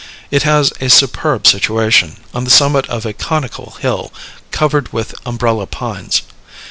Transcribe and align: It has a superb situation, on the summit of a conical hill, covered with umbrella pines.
It 0.31 0.41
has 0.41 0.73
a 0.81 0.89
superb 0.89 1.45
situation, 1.45 2.17
on 2.33 2.43
the 2.43 2.49
summit 2.49 2.87
of 2.89 3.05
a 3.05 3.13
conical 3.13 3.77
hill, 3.81 4.11
covered 4.49 4.91
with 4.91 5.13
umbrella 5.27 5.67
pines. 5.67 6.23